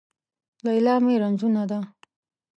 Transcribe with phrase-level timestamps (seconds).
[0.65, 1.79] ليلا مې رنځونه ده